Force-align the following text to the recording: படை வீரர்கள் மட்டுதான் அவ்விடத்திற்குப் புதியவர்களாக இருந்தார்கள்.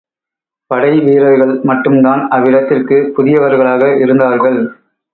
படை 0.71 0.99
வீரர்கள் 0.99 1.53
மட்டுதான் 1.63 2.23
அவ்விடத்திற்குப் 2.31 3.13
புதியவர்களாக 3.15 3.93
இருந்தார்கள். 3.99 4.59